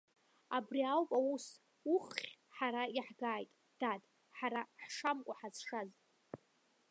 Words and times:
Абри 0.57 0.81
ауп 0.91 1.09
аус, 1.17 1.45
уххь 1.93 2.21
ҳара 2.57 2.83
иаҳгааит, 2.95 3.49
дад, 3.79 4.01
ҳара 4.37 4.61
ҳшамкәа 4.83 5.33
ҳазшаз. 5.39 5.91